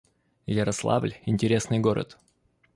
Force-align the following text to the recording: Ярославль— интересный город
Ярославль— 0.47 1.13
интересный 1.27 1.77
город 1.77 2.17